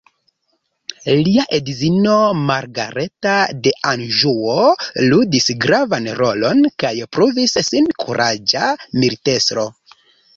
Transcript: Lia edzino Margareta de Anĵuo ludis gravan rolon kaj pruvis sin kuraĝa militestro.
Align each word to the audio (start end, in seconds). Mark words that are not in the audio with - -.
Lia 1.25 1.43
edzino 1.57 2.13
Margareta 2.47 3.33
de 3.67 3.73
Anĵuo 3.91 4.55
ludis 5.11 5.49
gravan 5.67 6.07
rolon 6.21 6.63
kaj 6.85 6.93
pruvis 7.17 7.55
sin 7.69 7.91
kuraĝa 8.05 8.71
militestro. 9.03 9.67